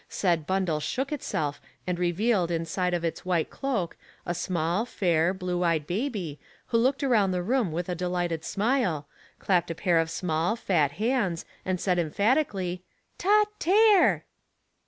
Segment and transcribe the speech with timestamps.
[0.09, 5.61] Said bundle shook itself and revealed inside of its white cloak, a small, fair, blue
[5.61, 6.39] eyed baby,
[6.69, 10.93] who looked around the room with a delighted smile, clapped a pair of small, fat
[10.93, 12.83] hands, and said, emphatically,
[13.19, 14.25] —"Ta, Tare